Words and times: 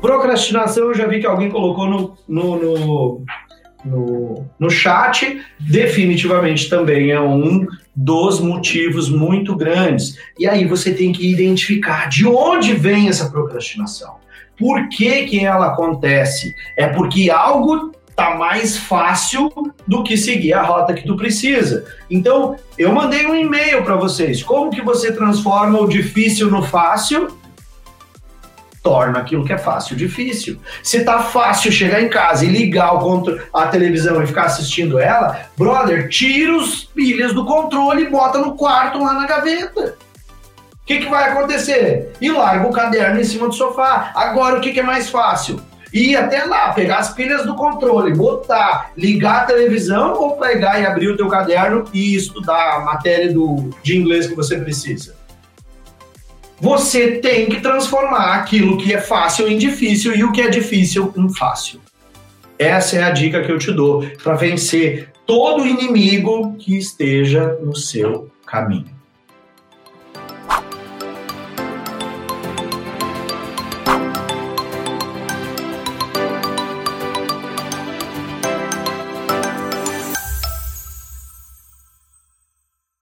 Procrastinação, 0.00 0.88
eu 0.88 0.94
já 0.94 1.06
vi 1.06 1.20
que 1.20 1.26
alguém 1.26 1.50
colocou 1.50 1.86
no, 1.86 2.16
no, 2.26 2.56
no, 2.56 3.24
no, 3.84 4.44
no 4.58 4.70
chat, 4.70 5.40
definitivamente 5.58 6.68
também 6.68 7.10
é 7.10 7.20
um 7.20 7.66
dos 7.94 8.40
motivos 8.40 9.10
muito 9.10 9.54
grandes. 9.54 10.16
E 10.38 10.48
aí 10.48 10.66
você 10.66 10.94
tem 10.94 11.12
que 11.12 11.30
identificar 11.30 12.08
de 12.08 12.26
onde 12.26 12.72
vem 12.74 13.08
essa 13.08 13.28
procrastinação. 13.28 14.16
Por 14.58 14.88
que, 14.88 15.24
que 15.24 15.44
ela 15.44 15.68
acontece? 15.68 16.54
É 16.76 16.86
porque 16.86 17.30
algo 17.30 17.92
tá 18.14 18.34
mais 18.34 18.76
fácil 18.76 19.50
do 19.88 20.02
que 20.02 20.14
seguir 20.16 20.52
a 20.52 20.62
rota 20.62 20.92
que 20.92 21.06
tu 21.06 21.16
precisa. 21.16 21.86
Então, 22.10 22.56
eu 22.76 22.92
mandei 22.92 23.26
um 23.26 23.34
e-mail 23.34 23.82
para 23.82 23.96
vocês. 23.96 24.42
Como 24.42 24.70
que 24.70 24.82
você 24.82 25.12
transforma 25.12 25.80
o 25.80 25.88
difícil 25.88 26.50
no 26.50 26.62
fácil? 26.62 27.28
Torna 28.82 29.18
aquilo 29.18 29.44
que 29.44 29.52
é 29.52 29.58
fácil 29.58 29.94
difícil. 29.94 30.58
Se 30.82 31.04
tá 31.04 31.18
fácil 31.18 31.70
chegar 31.70 32.00
em 32.00 32.08
casa 32.08 32.44
e 32.44 32.48
ligar 32.48 32.94
o 32.94 33.38
a 33.52 33.66
televisão 33.66 34.22
e 34.22 34.26
ficar 34.26 34.44
assistindo 34.44 34.98
ela, 34.98 35.46
brother, 35.56 36.08
tira 36.08 36.56
os 36.56 36.84
pilhas 36.84 37.34
do 37.34 37.44
controle 37.44 38.04
e 38.04 38.10
bota 38.10 38.38
no 38.38 38.56
quarto 38.56 39.02
lá 39.02 39.12
na 39.12 39.26
gaveta. 39.26 39.96
O 40.82 40.86
que, 40.86 40.98
que 40.98 41.08
vai 41.08 41.30
acontecer? 41.30 42.12
E 42.20 42.30
larga 42.30 42.66
o 42.66 42.72
caderno 42.72 43.20
em 43.20 43.24
cima 43.24 43.46
do 43.46 43.54
sofá. 43.54 44.12
Agora, 44.14 44.56
o 44.56 44.60
que, 44.60 44.72
que 44.72 44.80
é 44.80 44.82
mais 44.82 45.08
fácil? 45.08 45.60
ir 45.92 46.16
até 46.16 46.44
lá, 46.44 46.72
pegar 46.72 46.98
as 46.98 47.12
pilhas 47.12 47.44
do 47.44 47.54
controle, 47.54 48.14
botar, 48.14 48.92
ligar 48.96 49.42
a 49.42 49.46
televisão 49.46 50.14
ou 50.14 50.36
pegar 50.36 50.80
e 50.80 50.86
abrir 50.86 51.08
o 51.08 51.16
teu 51.16 51.28
caderno 51.28 51.84
e 51.92 52.14
estudar 52.14 52.76
a 52.76 52.80
matéria 52.80 53.32
do, 53.32 53.70
de 53.82 53.96
inglês 53.96 54.26
que 54.26 54.34
você 54.34 54.56
precisa. 54.56 55.14
Você 56.60 57.12
tem 57.12 57.48
que 57.48 57.60
transformar 57.60 58.34
aquilo 58.34 58.76
que 58.76 58.92
é 58.92 59.00
fácil 59.00 59.48
em 59.48 59.56
difícil 59.56 60.14
e 60.14 60.22
o 60.22 60.30
que 60.30 60.42
é 60.42 60.48
difícil 60.48 61.12
em 61.16 61.34
fácil. 61.34 61.80
Essa 62.58 62.96
é 62.96 63.02
a 63.02 63.10
dica 63.10 63.42
que 63.42 63.50
eu 63.50 63.58
te 63.58 63.72
dou 63.72 64.04
para 64.22 64.34
vencer 64.34 65.08
todo 65.26 65.66
inimigo 65.66 66.54
que 66.58 66.76
esteja 66.76 67.56
no 67.62 67.74
seu 67.74 68.30
caminho. 68.44 68.99